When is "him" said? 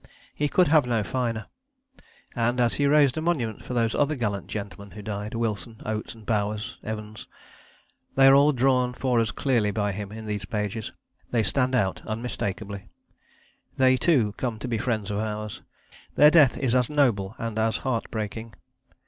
9.91-10.11